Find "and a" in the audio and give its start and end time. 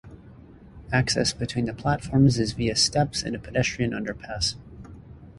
3.21-3.39